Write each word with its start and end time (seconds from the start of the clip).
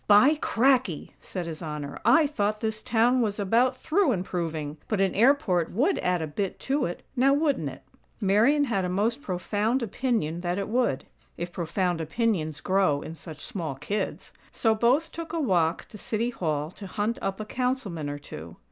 "By 0.07 0.33
cracky!" 0.41 1.11
said 1.19 1.45
His 1.45 1.61
Honor. 1.61 1.99
"I 2.03 2.25
thought 2.25 2.59
this 2.59 2.81
town 2.81 3.21
was 3.21 3.39
about 3.39 3.77
through 3.77 4.13
improving. 4.13 4.77
But 4.87 4.99
an 4.99 5.13
airport 5.13 5.71
would 5.71 5.99
add 5.99 6.23
a 6.23 6.25
bit 6.25 6.59
to 6.61 6.85
it; 6.87 7.03
now 7.15 7.35
wouldn't 7.35 7.69
it?" 7.69 7.83
Marian 8.19 8.63
had 8.63 8.83
a 8.83 8.89
most 8.89 9.21
profound 9.21 9.83
opinion 9.83 10.41
that 10.41 10.57
it 10.57 10.69
would; 10.69 11.05
(if 11.37 11.51
profound 11.51 12.01
opinions 12.01 12.61
grow 12.61 13.03
in 13.03 13.13
such 13.13 13.45
small 13.45 13.75
kids!) 13.75 14.33
so 14.51 14.73
both 14.73 15.11
took 15.11 15.33
a 15.33 15.39
walk 15.39 15.85
to 15.89 15.99
City 15.99 16.31
Hall 16.31 16.71
to 16.71 16.87
hunt 16.87 17.19
up 17.21 17.39
a 17.39 17.45
Councilman 17.45 18.09
or 18.09 18.17
two. 18.17 18.55